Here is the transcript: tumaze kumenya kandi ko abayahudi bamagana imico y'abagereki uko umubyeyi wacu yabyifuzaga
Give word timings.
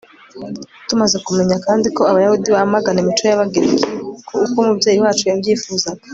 tumaze 0.87 1.17
kumenya 1.25 1.55
kandi 1.65 1.87
ko 1.95 2.01
abayahudi 2.11 2.47
bamagana 2.55 2.99
imico 3.01 3.23
y'abagereki 3.25 3.89
uko 4.15 4.35
umubyeyi 4.61 4.99
wacu 5.03 5.23
yabyifuzaga 5.29 6.03